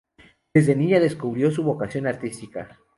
Desde 0.51 0.75
niña 0.75 0.99
descubrió 0.99 1.51
su 1.51 1.61
vocación 1.61 2.07
artística. 2.07 2.79